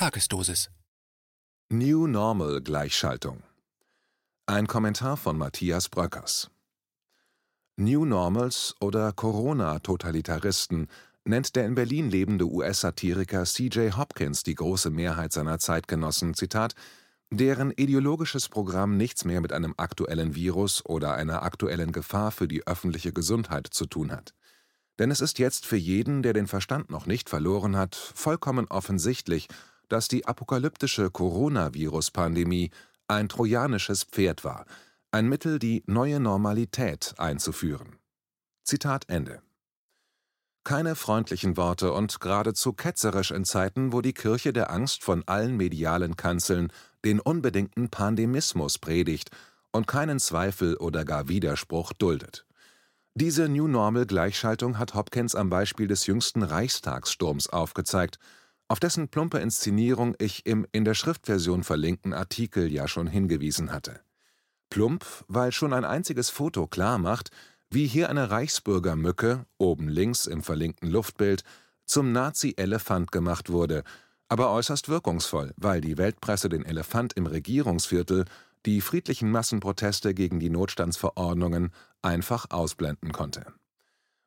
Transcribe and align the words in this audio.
Tagesdosis. 0.00 0.70
New 1.68 2.06
Normal 2.06 2.62
Gleichschaltung. 2.62 3.42
Ein 4.46 4.66
Kommentar 4.66 5.18
von 5.18 5.36
Matthias 5.36 5.90
Bröckers. 5.90 6.50
New 7.76 8.06
Normals 8.06 8.74
oder 8.80 9.12
Corona-Totalitaristen 9.12 10.88
nennt 11.26 11.54
der 11.54 11.66
in 11.66 11.74
Berlin 11.74 12.08
lebende 12.08 12.46
US-Satiriker 12.46 13.44
C.J. 13.44 13.98
Hopkins 13.98 14.42
die 14.42 14.54
große 14.54 14.88
Mehrheit 14.88 15.34
seiner 15.34 15.58
Zeitgenossen, 15.58 16.32
Zitat, 16.32 16.72
deren 17.28 17.70
ideologisches 17.70 18.48
Programm 18.48 18.96
nichts 18.96 19.26
mehr 19.26 19.42
mit 19.42 19.52
einem 19.52 19.74
aktuellen 19.76 20.34
Virus 20.34 20.82
oder 20.86 21.12
einer 21.12 21.42
aktuellen 21.42 21.92
Gefahr 21.92 22.30
für 22.30 22.48
die 22.48 22.66
öffentliche 22.66 23.12
Gesundheit 23.12 23.66
zu 23.66 23.84
tun 23.84 24.12
hat. 24.12 24.32
Denn 24.98 25.10
es 25.10 25.20
ist 25.20 25.38
jetzt 25.38 25.66
für 25.66 25.76
jeden, 25.76 26.22
der 26.22 26.32
den 26.32 26.46
Verstand 26.46 26.88
noch 26.88 27.04
nicht 27.04 27.28
verloren 27.28 27.76
hat, 27.76 27.94
vollkommen 27.94 28.66
offensichtlich, 28.68 29.48
dass 29.90 30.08
die 30.08 30.24
apokalyptische 30.26 31.10
Coronavirus-Pandemie 31.10 32.70
ein 33.08 33.28
trojanisches 33.28 34.04
Pferd 34.04 34.44
war, 34.44 34.64
ein 35.10 35.28
Mittel, 35.28 35.58
die 35.58 35.82
neue 35.86 36.20
Normalität 36.20 37.14
einzuführen. 37.18 37.96
Zitat 38.64 39.04
Ende. 39.08 39.42
Keine 40.62 40.94
freundlichen 40.94 41.56
Worte 41.56 41.92
und 41.92 42.20
geradezu 42.20 42.72
ketzerisch 42.72 43.30
in 43.32 43.44
Zeiten, 43.44 43.92
wo 43.92 44.00
die 44.00 44.12
Kirche 44.12 44.52
der 44.52 44.70
Angst 44.70 45.02
von 45.02 45.24
allen 45.26 45.56
medialen 45.56 46.16
Kanzeln 46.16 46.72
den 47.04 47.18
unbedingten 47.18 47.88
Pandemismus 47.88 48.78
predigt 48.78 49.30
und 49.72 49.86
keinen 49.86 50.20
Zweifel 50.20 50.76
oder 50.76 51.04
gar 51.04 51.28
Widerspruch 51.28 51.92
duldet. 51.92 52.46
Diese 53.14 53.48
New 53.48 53.66
Normal 53.66 54.06
Gleichschaltung 54.06 54.78
hat 54.78 54.94
Hopkins 54.94 55.34
am 55.34 55.50
Beispiel 55.50 55.88
des 55.88 56.06
jüngsten 56.06 56.42
Reichstagssturms 56.42 57.48
aufgezeigt, 57.48 58.18
auf 58.70 58.78
dessen 58.78 59.08
plumpe 59.08 59.38
Inszenierung 59.38 60.14
ich 60.20 60.46
im 60.46 60.64
in 60.70 60.84
der 60.84 60.94
Schriftversion 60.94 61.64
verlinkten 61.64 62.14
Artikel 62.14 62.70
ja 62.70 62.86
schon 62.86 63.08
hingewiesen 63.08 63.72
hatte. 63.72 63.98
Plump, 64.68 65.04
weil 65.26 65.50
schon 65.50 65.72
ein 65.72 65.84
einziges 65.84 66.30
Foto 66.30 66.68
klar 66.68 66.98
macht, 66.98 67.30
wie 67.70 67.88
hier 67.88 68.08
eine 68.08 68.30
Reichsbürgermücke, 68.30 69.44
oben 69.58 69.88
links 69.88 70.26
im 70.26 70.44
verlinkten 70.44 70.88
Luftbild, 70.88 71.42
zum 71.84 72.12
Nazi-Elefant 72.12 73.10
gemacht 73.10 73.50
wurde, 73.50 73.82
aber 74.28 74.52
äußerst 74.52 74.88
wirkungsvoll, 74.88 75.52
weil 75.56 75.80
die 75.80 75.98
Weltpresse 75.98 76.48
den 76.48 76.64
Elefant 76.64 77.14
im 77.14 77.26
Regierungsviertel, 77.26 78.24
die 78.66 78.80
friedlichen 78.80 79.32
Massenproteste 79.32 80.14
gegen 80.14 80.38
die 80.38 80.50
Notstandsverordnungen, 80.50 81.72
einfach 82.02 82.46
ausblenden 82.50 83.10
konnte. 83.10 83.46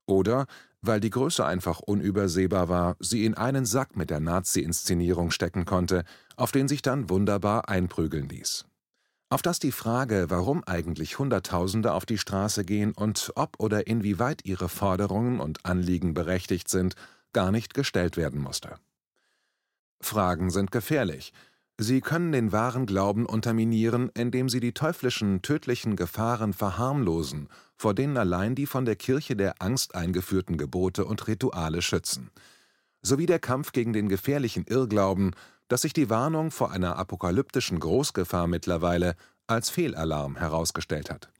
Oder 0.06 0.48
weil 0.84 1.00
die 1.00 1.10
Größe 1.10 1.46
einfach 1.46 1.80
unübersehbar 1.80 2.70
war, 2.70 2.96
sie 3.00 3.26
in 3.26 3.34
einen 3.34 3.66
Sack 3.66 3.96
mit 3.96 4.10
der 4.10 4.20
Nazi-Inszenierung 4.20 5.32
stecken 5.32 5.66
konnte, 5.66 6.04
auf 6.36 6.52
den 6.52 6.68
sich 6.68 6.82
dann 6.82 7.10
wunderbar 7.10 7.70
einprügeln 7.70 8.30
ließ. 8.30 8.66
Auf 9.30 9.42
dass 9.42 9.58
die 9.58 9.72
Frage, 9.72 10.26
warum 10.30 10.64
eigentlich 10.66 11.18
Hunderttausende 11.18 11.94
auf 11.94 12.06
die 12.06 12.20
Straße 12.20 12.66
gehen 12.66 12.92
und 12.92 13.32
ob 13.36 13.60
oder 13.60 13.88
inwieweit 13.88 14.46
ihre 14.46 14.70
Forderungen 14.70 15.40
und 15.40 15.66
Anliegen 15.66 16.14
berechtigt 16.14 16.70
sind, 16.70 16.96
gar 17.32 17.52
nicht 17.52 17.74
gestellt 17.74 18.16
werden 18.16 18.40
musste. 18.40 18.76
Fragen 20.02 20.52
sind 20.52 20.72
gefährlich, 20.72 21.34
Sie 21.80 22.02
können 22.02 22.32
den 22.32 22.52
wahren 22.52 22.86
Glauben 22.86 23.26
unterminieren, 23.26 24.12
indem 24.14 24.48
sie 24.48 24.60
die 24.60 24.74
teuflischen, 24.74 25.42
tödlichen 25.42 25.96
Gefahren 25.96 26.54
verharmlosen, 26.54 27.50
vor 27.76 27.96
denen 27.96 28.16
allein 28.16 28.54
die 28.54 28.68
von 28.68 28.86
der 28.86 28.96
Kirche 28.96 29.36
der 29.36 29.62
Angst 29.62 29.96
eingeführten 29.96 30.58
Gebote 30.58 31.06
und 31.06 31.28
Rituale 31.28 31.82
schützen. 31.82 32.30
Sowie 33.02 33.26
der 33.26 33.40
Kampf 33.40 33.72
gegen 33.72 33.92
den 33.92 34.08
gefährlichen 34.08 34.66
Irrglauben, 34.66 35.32
dass 35.68 35.82
sich 35.82 35.94
die 35.94 36.12
Warnung 36.12 36.52
vor 36.52 36.72
einer 36.72 36.98
apokalyptischen 36.98 37.80
Großgefahr 37.80 38.46
mittlerweile 38.48 39.16
als 39.48 39.72
Fehlalarm 39.72 40.36
herausgestellt 40.36 41.10
hat. 41.10 41.32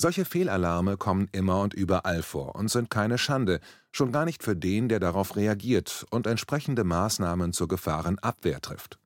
Solche 0.00 0.24
Fehlalarme 0.24 0.96
kommen 0.96 1.28
immer 1.32 1.60
und 1.60 1.74
überall 1.74 2.22
vor 2.22 2.54
und 2.54 2.70
sind 2.70 2.88
keine 2.88 3.18
Schande, 3.18 3.58
schon 3.90 4.12
gar 4.12 4.24
nicht 4.24 4.44
für 4.44 4.54
den, 4.54 4.88
der 4.88 5.00
darauf 5.00 5.34
reagiert 5.34 6.06
und 6.10 6.28
entsprechende 6.28 6.84
Maßnahmen 6.84 7.52
zur 7.52 7.66
Gefahrenabwehr 7.66 8.60
trifft. 8.60 9.00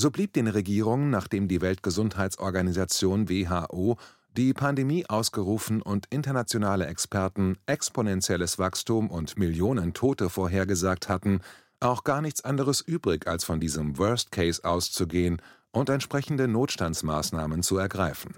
So 0.00 0.12
blieb 0.12 0.32
den 0.32 0.46
Regierungen, 0.46 1.10
nachdem 1.10 1.48
die 1.48 1.60
Weltgesundheitsorganisation 1.60 3.28
WHO 3.28 3.98
die 4.36 4.54
Pandemie 4.54 5.04
ausgerufen 5.08 5.82
und 5.82 6.06
internationale 6.10 6.86
Experten 6.86 7.56
exponentielles 7.66 8.60
Wachstum 8.60 9.10
und 9.10 9.36
Millionen 9.36 9.94
Tote 9.94 10.30
vorhergesagt 10.30 11.08
hatten, 11.08 11.40
auch 11.80 12.04
gar 12.04 12.22
nichts 12.22 12.44
anderes 12.44 12.80
übrig, 12.80 13.26
als 13.26 13.42
von 13.42 13.58
diesem 13.58 13.98
Worst 13.98 14.30
Case 14.30 14.64
auszugehen 14.64 15.42
und 15.72 15.88
entsprechende 15.88 16.46
Notstandsmaßnahmen 16.46 17.64
zu 17.64 17.76
ergreifen. 17.76 18.36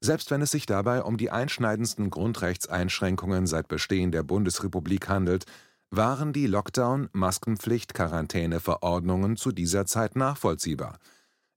Selbst 0.00 0.30
wenn 0.30 0.40
es 0.40 0.52
sich 0.52 0.64
dabei 0.64 1.02
um 1.02 1.18
die 1.18 1.30
einschneidendsten 1.30 2.08
Grundrechtseinschränkungen 2.08 3.46
seit 3.46 3.68
Bestehen 3.68 4.10
der 4.10 4.22
Bundesrepublik 4.22 5.08
handelt, 5.10 5.44
waren 5.90 6.32
die 6.32 6.46
Lockdown-, 6.46 7.08
Maskenpflicht-, 7.12 7.94
Quarantäneverordnungen 7.94 9.36
zu 9.36 9.52
dieser 9.52 9.86
Zeit 9.86 10.16
nachvollziehbar. 10.16 10.98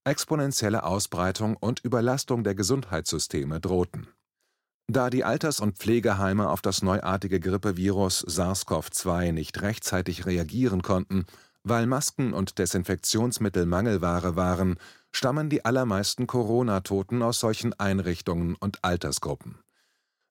Exponentielle 0.04 0.84
Ausbreitung 0.84 1.58
und 1.58 1.82
Überlastung 1.82 2.44
der 2.44 2.56
Gesundheitssysteme 2.56 3.60
drohten. 3.60 4.08
Da 4.88 5.10
die 5.10 5.24
Alters- 5.24 5.60
und 5.60 5.78
Pflegeheime 5.78 6.50
auf 6.50 6.62
das 6.62 6.82
neuartige 6.82 7.40
Grippevirus 7.40 8.26
SARS-CoV-2 8.28 9.32
nicht 9.32 9.62
rechtzeitig 9.62 10.26
reagieren 10.26 10.82
konnten, 10.82 11.26
weil 11.64 11.86
Masken 11.86 12.34
und 12.34 12.58
Desinfektionsmittel 12.58 13.66
Mangelware 13.66 14.36
waren, 14.36 14.78
stammen 15.12 15.50
die 15.50 15.64
allermeisten 15.64 16.26
Corona-Toten 16.26 17.22
aus 17.22 17.40
solchen 17.40 17.74
Einrichtungen 17.80 18.56
und 18.56 18.84
Altersgruppen. 18.84 19.60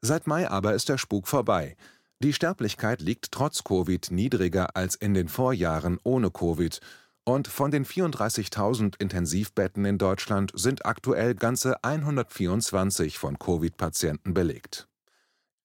Seit 0.03 0.27
Mai 0.27 0.51
aber 0.51 0.75
ist 0.75 0.89
der 0.89 0.99
Spuk 0.99 1.29
vorbei– 1.29 1.77
die 2.23 2.33
Sterblichkeit 2.33 3.01
liegt 3.01 3.33
trotz 3.33 3.65
Covid 3.65 4.11
niedriger 4.11 4.77
als 4.77 4.95
in 4.95 5.15
den 5.15 5.29
Vorjahren 5.29 5.99
ohne 6.05 6.31
Covid, 6.31 6.81
und 7.25 7.49
von 7.49 7.71
den 7.71 7.85
34.000 7.85 8.95
Intensivbetten 8.99 9.85
in 9.85 9.99
Deutschland 9.99 10.53
sind 10.55 10.87
aktuell 10.87 11.35
ganze 11.35 11.83
124 11.85 13.19
von 13.19 13.39
Covid-Patienten 13.39 14.35
belegt. 14.35 14.89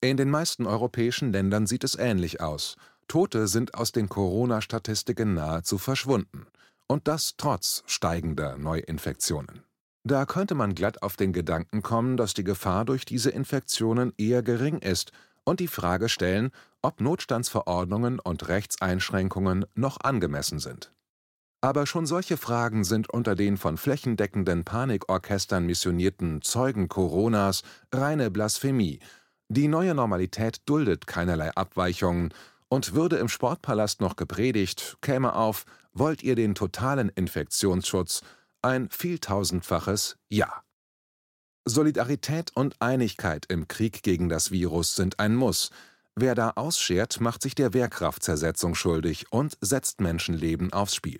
In 0.02 0.18
den 0.18 0.30
meisten 0.30 0.68
europäischen 0.68 1.32
Ländern 1.32 1.66
sieht 1.66 1.84
es 1.84 1.96
ähnlich 1.96 2.42
aus. 2.42 2.76
Tote 3.08 3.48
sind 3.48 3.74
aus 3.74 3.92
den 3.92 4.10
Corona-Statistiken 4.10 5.34
nahezu 5.34 5.78
verschwunden. 5.78 6.46
Und 6.88 7.08
das 7.08 7.36
trotz 7.38 7.84
steigender 7.88 8.58
Neuinfektionen. 8.58 9.64
Da 10.04 10.26
könnte 10.26 10.54
man 10.54 10.76
glatt 10.76 11.02
auf 11.02 11.16
den 11.16 11.34
Gedanken 11.34 11.82
kommen, 11.82 12.16
dass 12.16 12.36
die 12.36 12.44
Gefahr 12.44 12.86
durch 12.86 13.06
diese 13.06 13.32
Infektionen 13.32 14.14
eher 14.18 14.44
gering 14.44 14.80
ist 14.80 15.12
und 15.46 15.60
die 15.62 15.68
Frage 15.68 16.10
stellen, 16.10 16.52
ob 16.82 17.00
Notstandsverordnungen 17.00 18.20
und 18.20 18.48
Rechtseinschränkungen 18.48 19.66
noch 19.74 20.02
angemessen 20.02 20.60
sind. 20.60 20.92
Aber 21.62 21.88
schon 21.88 22.06
solche 22.06 22.38
Fragen 22.38 22.84
sind 22.84 23.10
unter 23.10 23.36
den 23.36 23.58
von 23.58 23.78
flächendeckenden 23.78 24.66
Panikorchestern 24.66 25.66
missionierten 25.66 26.42
Zeugen 26.42 26.90
Coronas 26.90 27.64
reine 27.94 28.30
Blasphemie. 28.30 29.00
Die 29.48 29.68
neue 29.68 29.96
Normalität 29.96 30.62
duldet 30.66 31.08
keinerlei 31.08 31.52
Abweichungen, 31.56 32.34
und 32.68 32.94
würde 32.94 33.18
im 33.18 33.30
Sportpalast 33.30 34.02
noch 34.02 34.16
gepredigt, 34.16 34.98
käme 35.02 35.34
auf, 35.36 35.66
wollt 35.94 36.24
ihr 36.24 36.36
den 36.36 36.56
totalen 36.56 37.10
Infektionsschutz, 37.10 38.22
ein 38.62 38.90
vieltausendfaches 38.90 40.18
Ja. 40.30 40.65
Solidarität 41.68 42.52
und 42.54 42.80
Einigkeit 42.80 43.48
im 43.50 43.68
Krieg 43.68 44.04
gegen 44.04 44.30
das 44.30 44.52
Virus 44.52 44.96
sind 44.96 45.20
ein 45.20 45.36
Muss. 45.36 45.72
Wer 46.16 46.36
da 46.36 46.52
ausschert, 46.52 47.20
macht 47.20 47.42
sich 47.42 47.56
der 47.56 47.74
Wehrkraftzersetzung 47.74 48.76
schuldig 48.76 49.26
und 49.32 49.58
setzt 49.62 50.00
Menschenleben 50.00 50.72
aufs 50.74 50.94
Spiel. 50.94 51.20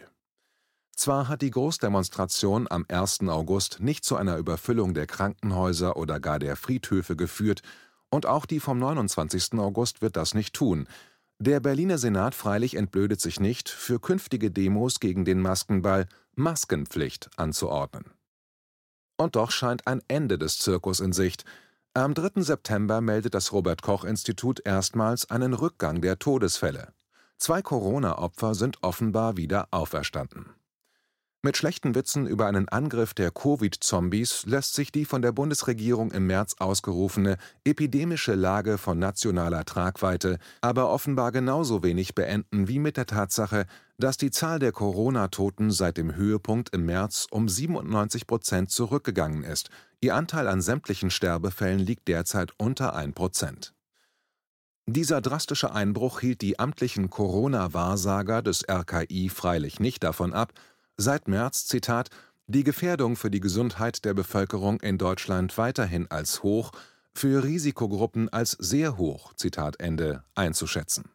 Zwar 0.96 1.28
hat 1.28 1.42
die 1.42 1.50
Großdemonstration 1.50 2.68
am 2.70 2.86
1. 2.88 3.22
August 3.22 3.80
nicht 3.80 4.06
zu 4.06 4.16
einer 4.16 4.38
Überfüllung 4.38 4.94
der 4.94 5.08
Krankenhäuser 5.08 5.98
oder 5.98 6.20
gar 6.20 6.38
der 6.38 6.56
Friedhöfe 6.56 7.16
geführt, 7.16 7.62
und 8.12 8.28
auch 8.28 8.46
die 8.46 8.60
vom 8.60 8.78
29. 8.78 9.56
August 9.56 10.02
wird 10.02 10.16
das 10.16 10.36
nicht 10.36 10.54
tun. 10.54 10.88
Der 11.40 11.60
Berliner 11.60 11.98
Senat 11.98 12.36
freilich 12.36 12.76
entblödet 12.76 13.20
sich 13.20 13.40
nicht, 13.40 13.68
für 13.68 14.00
künftige 14.00 14.52
Demos 14.52 15.00
gegen 15.00 15.26
den 15.26 15.42
Maskenball 15.42 16.08
Maskenpflicht 16.36 17.30
anzuordnen. 17.36 18.15
Und 19.18 19.36
doch 19.36 19.52
scheint 19.52 19.88
ein 19.88 20.02
Ende 20.08 20.38
des 20.38 20.60
Zirkus 20.60 21.00
in 21.00 21.14
Sicht. 21.14 21.46
Am 21.94 22.14
3. 22.14 22.42
September 22.42 23.00
meldet 23.00 23.34
das 23.34 23.54
Robert 23.54 23.82
Koch 23.82 24.04
Institut 24.04 24.62
erstmals 24.66 25.30
einen 25.32 25.54
Rückgang 25.54 26.02
der 26.02 26.20
Todesfälle. 26.20 26.94
Zwei 27.38 27.62
Corona-Opfer 27.62 28.56
sind 28.56 28.84
offenbar 28.84 29.38
wieder 29.38 29.68
auferstanden. 29.72 30.54
Mit 31.46 31.58
schlechten 31.58 31.94
Witzen 31.94 32.26
über 32.26 32.48
einen 32.48 32.70
Angriff 32.70 33.14
der 33.14 33.30
Covid-Zombies 33.30 34.48
lässt 34.48 34.74
sich 34.74 34.92
die 34.92 35.06
von 35.06 35.22
der 35.22 35.32
Bundesregierung 35.32 36.10
im 36.12 36.26
März 36.26 36.56
ausgerufene 36.58 37.38
epidemische 37.64 38.34
Lage 38.34 38.80
von 38.80 38.98
nationaler 38.98 39.64
Tragweite 39.64 40.40
aber 40.62 40.90
offenbar 40.90 41.32
genauso 41.32 41.84
wenig 41.84 42.16
beenden 42.16 42.68
wie 42.68 42.80
mit 42.80 42.98
der 42.98 43.06
Tatsache, 43.06 43.68
dass 44.00 44.18
die 44.18 44.32
Zahl 44.32 44.58
der 44.58 44.72
Corona-Toten 44.72 45.70
seit 45.70 45.98
dem 45.98 46.16
Höhepunkt 46.16 46.74
im 46.74 46.88
März 46.88 47.28
um 47.30 47.48
97 47.48 48.26
Prozent 48.26 48.72
zurückgegangen 48.72 49.44
ist, 49.44 49.70
ihr 50.02 50.16
Anteil 50.16 50.48
an 50.48 50.62
sämtlichen 50.62 51.12
Sterbefällen 51.12 51.78
liegt 51.78 52.08
derzeit 52.08 52.54
unter 52.58 52.96
1 52.96 53.14
Prozent. 53.14 53.76
Dieser 54.88 55.22
drastische 55.22 55.74
Einbruch 55.74 56.20
hielt 56.20 56.42
die 56.42 56.60
amtlichen 56.60 57.12
Corona-Wahrsager 57.12 58.42
des 58.44 58.68
RKI 58.68 59.30
freilich 59.30 59.80
nicht 59.80 60.04
davon 60.04 60.34
ab, 60.34 60.54
seit 60.98 61.28
März, 61.28 61.66
Zitat, 61.66 62.10
die 62.48 62.64
Gefährdung 62.64 63.16
für 63.16 63.32
die 63.32 63.40
Gesundheit 63.40 64.06
der 64.06 64.14
Bevölkerung 64.14 64.80
in 64.82 64.98
Deutschland 64.98 65.58
weiterhin 65.58 66.10
als 66.10 66.44
hoch, 66.44 66.72
für 67.14 67.44
Risikogruppen 67.44 68.30
als 68.30 68.52
sehr 68.52 68.98
hoch 68.98 69.34
Zitat 69.34 69.80
Ende, 69.80 70.24
einzuschätzen. 70.36 71.10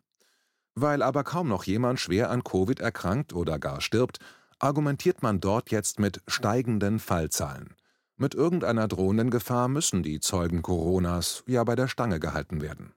Weil 0.74 1.02
aber 1.02 1.24
kaum 1.24 1.48
noch 1.48 1.64
jemand 1.64 2.00
schwer 2.00 2.30
an 2.30 2.42
Covid 2.42 2.80
erkrankt 2.80 3.32
oder 3.32 3.58
gar 3.58 3.80
stirbt, 3.80 4.18
argumentiert 4.58 5.22
man 5.22 5.40
dort 5.40 5.70
jetzt 5.70 5.98
mit 5.98 6.22
steigenden 6.26 6.98
Fallzahlen. 6.98 7.74
Mit 8.16 8.34
irgendeiner 8.34 8.88
drohenden 8.88 9.30
Gefahr 9.30 9.68
müssen 9.68 10.02
die 10.02 10.20
Zeugen 10.20 10.62
Coronas 10.62 11.42
ja 11.46 11.64
bei 11.64 11.74
der 11.74 11.88
Stange 11.88 12.20
gehalten 12.20 12.60
werden. 12.60 12.92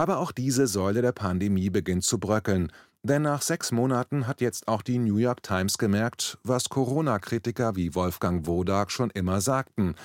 Aber 0.00 0.16
auch 0.16 0.32
diese 0.32 0.66
Säule 0.66 1.02
der 1.02 1.12
Pandemie 1.12 1.68
beginnt 1.68 2.04
zu 2.04 2.18
bröckeln, 2.18 2.72
denn 3.02 3.20
nach 3.20 3.42
sechs 3.42 3.70
Monaten 3.70 4.26
hat 4.26 4.40
jetzt 4.40 4.66
auch 4.66 4.80
die 4.80 4.96
New 4.96 5.18
York 5.18 5.42
Times 5.42 5.76
gemerkt, 5.76 6.38
was 6.42 6.70
Corona-Kritiker 6.70 7.76
wie 7.76 7.94
Wolfgang 7.94 8.46
Wodak 8.46 8.90
schon 8.90 9.10
immer 9.10 9.42
sagten, 9.42 9.96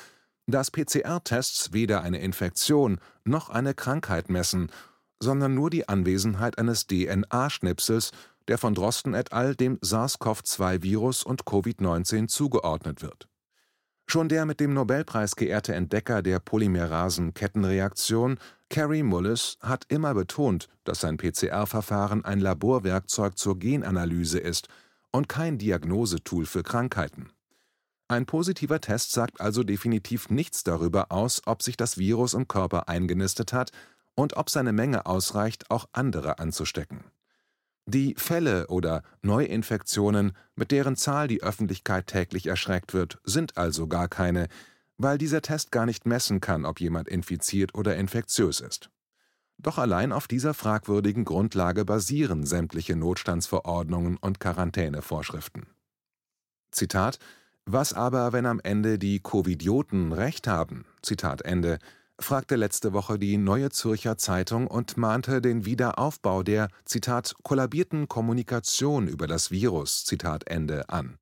dass 0.47 0.69
PCR-Tests 0.69 1.71
weder 1.71 2.01
eine 2.01 2.19
Infektion 2.19 2.99
noch 3.23 3.49
eine 3.49 3.73
Krankheit 3.73 4.29
messen, 4.29 4.69
sondern 5.21 5.55
nur 5.55 5.69
die 5.69 5.87
Anwesenheit 5.87 6.57
eines 6.57 6.87
DNA-Schnipsels, 6.87 8.11
der 8.49 8.57
von 8.57 8.75
Drosten 8.75 9.13
et 9.13 9.31
al. 9.31 9.55
dem 9.55 9.79
SARS-CoV-2-Virus 9.79 11.23
und 11.23 11.45
Covid-19 11.45 12.27
zugeordnet 12.27 13.01
wird. 13.01 13.29
Schon 14.15 14.29
der 14.29 14.45
mit 14.45 14.61
dem 14.61 14.73
Nobelpreis 14.73 15.35
geehrte 15.35 15.75
Entdecker 15.75 16.21
der 16.21 16.39
Polymerasen-Kettenreaktion 16.39 18.37
Carrie 18.69 19.03
Mullis 19.03 19.57
hat 19.59 19.83
immer 19.89 20.13
betont, 20.13 20.69
dass 20.85 21.01
sein 21.01 21.17
PCR-Verfahren 21.17 22.23
ein 22.23 22.39
Laborwerkzeug 22.39 23.37
zur 23.37 23.59
Genanalyse 23.59 24.39
ist 24.39 24.69
und 25.11 25.27
kein 25.27 25.57
Diagnosetool 25.57 26.45
für 26.45 26.63
Krankheiten. 26.63 27.33
Ein 28.07 28.25
positiver 28.25 28.79
Test 28.79 29.11
sagt 29.11 29.41
also 29.41 29.63
definitiv 29.63 30.29
nichts 30.29 30.63
darüber 30.63 31.11
aus, 31.11 31.41
ob 31.45 31.61
sich 31.61 31.75
das 31.75 31.97
Virus 31.97 32.35
im 32.35 32.47
Körper 32.47 32.87
eingenistet 32.87 33.51
hat 33.51 33.71
und 34.15 34.37
ob 34.37 34.49
seine 34.49 34.71
Menge 34.71 35.07
ausreicht, 35.07 35.69
auch 35.69 35.89
andere 35.91 36.39
anzustecken. 36.39 37.03
Die 37.87 38.15
Fälle 38.17 38.67
oder 38.67 39.03
Neuinfektionen, 39.21 40.31
mit 40.55 40.71
deren 40.71 40.95
Zahl 40.95 41.27
die 41.27 41.43
Öffentlichkeit 41.43 42.07
täglich 42.07 42.47
erschreckt 42.47 42.93
wird, 42.93 43.19
sind 43.23 43.57
also 43.57 43.87
gar 43.87 44.07
keine, 44.07 44.47
weil 44.97 45.19
dieser 45.19 45.41
Test 45.41 45.71
gar 45.71 45.85
nicht 45.85 46.05
messen 46.07 46.41
kann, 46.41 46.65
ob 46.65 46.79
jemand 46.79 47.07
infiziert 47.07 47.75
oder 47.75 47.95
infektiös 47.95 48.59
ist. 48.59 48.89
Doch 49.57 49.77
allein 49.77 50.11
auf 50.11 50.27
dieser 50.27 50.53
fragwürdigen 50.55 51.25
Grundlage 51.25 51.85
basieren 51.85 52.45
sämtliche 52.45 52.95
Notstandsverordnungen 52.95 54.17
und 54.17 54.39
Quarantänevorschriften. 54.39 55.67
Zitat 56.71 57.19
Was 57.65 57.93
aber, 57.93 58.33
wenn 58.33 58.47
am 58.47 58.59
Ende 58.59 58.97
die 58.97 59.19
Covidioten 59.19 60.11
recht 60.11 60.47
haben? 60.47 60.85
Zitat 61.03 61.43
Ende 61.43 61.77
fragte 62.19 62.55
letzte 62.55 62.93
Woche 62.93 63.19
die 63.19 63.37
Neue 63.37 63.69
Zürcher 63.69 64.17
Zeitung 64.17 64.67
und 64.67 64.97
mahnte 64.97 65.41
den 65.41 65.65
Wiederaufbau 65.65 66.43
der 66.43 66.69
Zitat 66.85 67.35
kollabierten 67.43 68.07
Kommunikation 68.07 69.07
über 69.07 69.27
das 69.27 69.51
Virus 69.51 70.05
Zitat 70.05 70.47
Ende 70.47 70.89
an. 70.89 71.17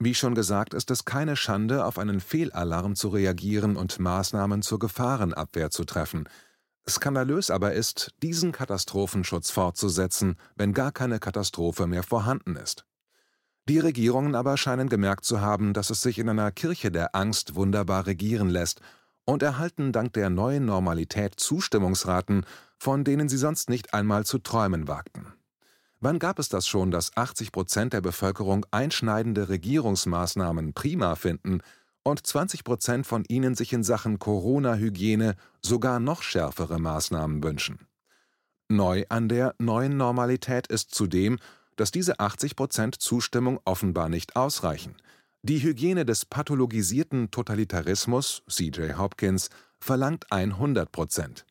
Wie 0.00 0.14
schon 0.14 0.34
gesagt, 0.34 0.74
ist 0.74 0.90
es 0.90 1.04
keine 1.04 1.36
Schande, 1.36 1.84
auf 1.84 1.98
einen 1.98 2.20
Fehlalarm 2.20 2.96
zu 2.96 3.08
reagieren 3.08 3.76
und 3.76 3.98
Maßnahmen 4.00 4.62
zur 4.62 4.78
Gefahrenabwehr 4.80 5.70
zu 5.70 5.84
treffen. 5.84 6.28
Skandalös 6.88 7.50
aber 7.50 7.72
ist, 7.72 8.12
diesen 8.22 8.52
Katastrophenschutz 8.52 9.50
fortzusetzen, 9.50 10.36
wenn 10.56 10.74
gar 10.74 10.92
keine 10.92 11.20
Katastrophe 11.20 11.86
mehr 11.86 12.02
vorhanden 12.02 12.56
ist. 12.56 12.84
Die 13.66 13.78
Regierungen 13.78 14.34
aber 14.34 14.58
scheinen 14.58 14.90
gemerkt 14.90 15.24
zu 15.24 15.40
haben, 15.40 15.72
dass 15.72 15.88
es 15.88 16.02
sich 16.02 16.18
in 16.18 16.28
einer 16.28 16.52
Kirche 16.52 16.90
der 16.90 17.14
Angst 17.14 17.54
wunderbar 17.54 18.06
regieren 18.06 18.50
lässt 18.50 18.82
und 19.24 19.42
erhalten 19.42 19.92
dank 19.92 20.12
der 20.12 20.30
neuen 20.30 20.64
Normalität 20.64 21.34
Zustimmungsraten, 21.38 22.44
von 22.78 23.04
denen 23.04 23.28
sie 23.28 23.38
sonst 23.38 23.70
nicht 23.70 23.94
einmal 23.94 24.24
zu 24.26 24.38
träumen 24.38 24.88
wagten. 24.88 25.32
Wann 26.00 26.18
gab 26.18 26.38
es 26.38 26.50
das 26.50 26.66
schon, 26.66 26.90
dass 26.90 27.16
80 27.16 27.50
Prozent 27.50 27.92
der 27.94 28.02
Bevölkerung 28.02 28.66
einschneidende 28.70 29.48
Regierungsmaßnahmen 29.48 30.74
prima 30.74 31.14
finden 31.14 31.62
und 32.02 32.26
20 32.26 32.62
Prozent 32.64 33.06
von 33.06 33.24
ihnen 33.26 33.54
sich 33.54 33.72
in 33.72 33.82
Sachen 33.82 34.18
Corona-Hygiene 34.18 35.36
sogar 35.62 36.00
noch 36.00 36.22
schärfere 36.22 36.78
Maßnahmen 36.78 37.42
wünschen? 37.42 37.86
Neu 38.68 39.04
an 39.08 39.28
der 39.28 39.54
neuen 39.58 39.96
Normalität 39.96 40.66
ist 40.66 40.94
zudem, 40.94 41.38
dass 41.76 41.90
diese 41.90 42.20
80 42.20 42.56
Prozent 42.56 42.96
Zustimmung 42.96 43.58
offenbar 43.64 44.08
nicht 44.08 44.36
ausreichen. 44.36 44.96
Die 45.46 45.62
Hygiene 45.62 46.06
des 46.06 46.24
pathologisierten 46.24 47.30
Totalitarismus, 47.30 48.42
C.J. 48.48 48.96
Hopkins, 48.96 49.50
verlangt 49.78 50.32
100 50.32 50.90
Prozent. 50.90 51.44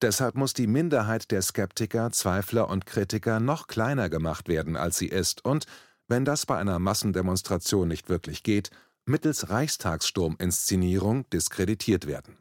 Deshalb 0.00 0.36
muss 0.36 0.52
die 0.52 0.68
Minderheit 0.68 1.32
der 1.32 1.42
Skeptiker, 1.42 2.12
Zweifler 2.12 2.70
und 2.70 2.86
Kritiker 2.86 3.40
noch 3.40 3.66
kleiner 3.66 4.08
gemacht 4.08 4.46
werden, 4.46 4.76
als 4.76 4.98
sie 4.98 5.08
ist 5.08 5.44
und, 5.44 5.66
wenn 6.06 6.24
das 6.24 6.46
bei 6.46 6.56
einer 6.56 6.78
Massendemonstration 6.78 7.88
nicht 7.88 8.08
wirklich 8.08 8.44
geht, 8.44 8.70
mittels 9.06 9.50
Reichstagssturminszenierung 9.50 11.28
diskreditiert 11.30 12.06
werden. 12.06 12.38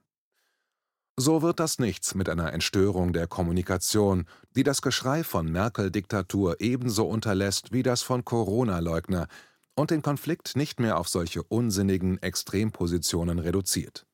So 1.18 1.42
wird 1.42 1.60
das 1.60 1.80
nichts 1.80 2.14
mit 2.14 2.30
einer 2.30 2.54
Entstörung 2.54 3.12
der 3.12 3.26
Kommunikation, 3.26 4.28
die 4.56 4.62
das 4.62 4.84
Geschrei 4.84 5.24
von 5.24 5.52
Merkel-Diktatur 5.52 6.58
ebenso 6.62 7.08
unterlässt 7.08 7.72
wie 7.72 7.82
das 7.82 8.04
von 8.04 8.24
Corona-Leugner 8.24 9.28
und 9.76 9.92
den 9.92 10.02
Konflikt 10.02 10.56
nicht 10.56 10.80
mehr 10.80 10.98
auf 10.98 11.10
solche 11.10 11.44
unsinnigen 11.44 12.22
Extrempositionen 12.22 13.40
reduziert. 13.40 14.06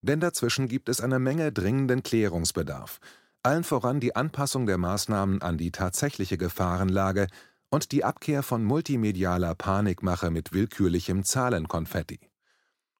Denn 0.00 0.20
dazwischen 0.20 0.68
gibt 0.68 0.88
es 0.88 1.00
eine 1.00 1.18
Menge 1.18 1.52
dringenden 1.52 2.02
Klärungsbedarf, 2.02 3.00
allen 3.42 3.64
voran 3.64 4.00
die 4.00 4.16
Anpassung 4.16 4.66
der 4.66 4.78
Maßnahmen 4.78 5.42
an 5.42 5.58
die 5.58 5.72
tatsächliche 5.72 6.38
Gefahrenlage 6.38 7.26
und 7.70 7.92
die 7.92 8.04
Abkehr 8.04 8.42
von 8.42 8.64
multimedialer 8.64 9.54
Panikmache 9.54 10.30
mit 10.30 10.52
willkürlichem 10.52 11.24
Zahlenkonfetti. 11.24 12.20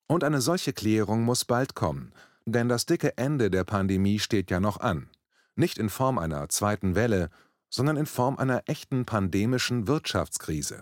Und 0.07 0.25
eine 0.25 0.41
solche 0.41 0.73
Klärung 0.73 1.23
muss 1.23 1.45
bald 1.45 1.75
kommen, 1.75 2.13
denn 2.45 2.69
das 2.69 2.87
dicke 2.87 3.17
Ende 3.17 3.51
der 3.51 3.65
Pandemie 3.65 4.19
steht 4.19 4.51
ja 4.51 4.61
noch 4.61 4.81
an, 4.81 5.09
nicht 5.55 5.79
in 5.79 5.91
Form 5.91 6.19
einer 6.19 6.49
zweiten 6.49 6.95
Welle, 6.95 7.31
sondern 7.69 7.97
in 7.97 8.07
Form 8.07 8.37
einer 8.39 8.63
echten 8.67 9.05
pandemischen 9.05 9.87
Wirtschaftskrise. 9.87 10.81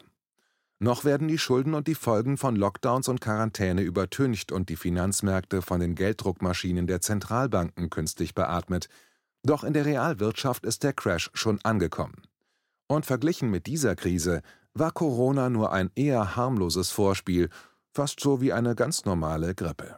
Noch 0.82 1.04
werden 1.04 1.28
die 1.28 1.38
Schulden 1.38 1.74
und 1.74 1.86
die 1.88 1.94
Folgen 1.94 2.38
von 2.38 2.56
Lockdowns 2.56 3.08
und 3.08 3.20
Quarantäne 3.20 3.82
übertüncht 3.82 4.50
und 4.50 4.70
die 4.70 4.76
Finanzmärkte 4.76 5.60
von 5.60 5.78
den 5.78 5.94
Gelddruckmaschinen 5.94 6.86
der 6.86 7.02
Zentralbanken 7.02 7.90
künstlich 7.90 8.34
beatmet, 8.34 8.88
doch 9.42 9.62
in 9.62 9.74
der 9.74 9.84
Realwirtschaft 9.84 10.64
ist 10.64 10.82
der 10.82 10.94
Crash 10.94 11.30
schon 11.34 11.60
angekommen. 11.64 12.22
Und 12.88 13.04
verglichen 13.04 13.50
mit 13.50 13.66
dieser 13.66 13.94
Krise 13.94 14.40
war 14.72 14.90
Corona 14.90 15.50
nur 15.50 15.70
ein 15.70 15.90
eher 15.94 16.34
harmloses 16.34 16.90
Vorspiel, 16.90 17.50
fast 17.92 18.20
so 18.20 18.40
wie 18.40 18.54
eine 18.54 18.74
ganz 18.74 19.04
normale 19.04 19.54
Grippe 19.54 19.96